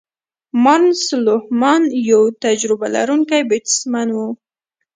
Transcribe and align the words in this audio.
مارنس 0.63 1.03
لوهمان 1.25 1.81
یو 2.09 2.21
تجربه 2.43 2.87
لرونکی 2.95 3.41
بیټسمېن 3.49 4.09
وو. 4.15 4.27